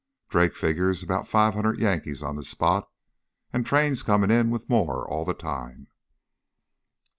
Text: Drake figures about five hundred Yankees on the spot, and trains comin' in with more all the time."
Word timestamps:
Drake 0.31 0.55
figures 0.55 1.03
about 1.03 1.27
five 1.27 1.53
hundred 1.53 1.77
Yankees 1.79 2.23
on 2.23 2.35
the 2.35 2.43
spot, 2.43 2.89
and 3.53 3.63
trains 3.63 4.01
comin' 4.01 4.31
in 4.31 4.49
with 4.49 4.67
more 4.67 5.07
all 5.07 5.25
the 5.25 5.35
time." 5.35 5.85